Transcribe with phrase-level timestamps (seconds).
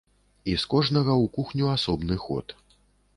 [0.53, 2.47] І з кожнага ў кухню асобны ход.